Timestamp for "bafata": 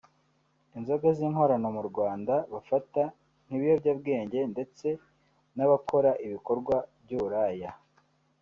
2.53-3.03